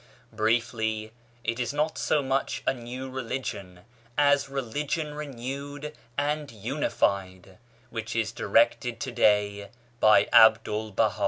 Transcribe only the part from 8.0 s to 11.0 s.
is directed to day by Abdul'1